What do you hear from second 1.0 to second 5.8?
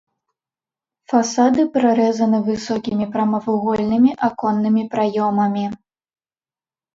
Фасады прарэзаны высокімі прамавугольнымі аконнымі праёмамі.